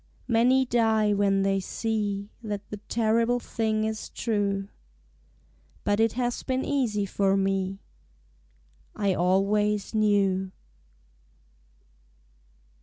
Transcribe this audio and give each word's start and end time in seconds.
Many 0.27 0.65
die 0.65 1.13
when 1.13 1.43
they 1.43 1.59
see 1.59 2.31
That 2.41 2.67
the 2.71 2.77
terrible 2.89 3.39
thing 3.39 3.83
is 3.83 4.09
true. 4.09 4.67
But 5.83 5.99
it 5.99 6.13
has 6.13 6.41
been 6.41 6.65
easy 6.65 7.05
for 7.05 7.37
me: 7.37 7.77
I 8.95 9.13
always 9.13 9.93
knew. 9.93 10.49